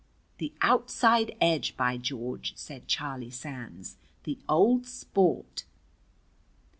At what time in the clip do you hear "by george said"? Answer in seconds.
1.77-2.87